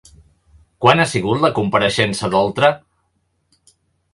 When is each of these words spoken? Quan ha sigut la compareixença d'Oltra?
Quan 0.85 1.03
ha 1.03 1.05
sigut 1.11 1.43
la 1.45 1.51
compareixença 1.59 2.31
d'Oltra? 2.37 2.73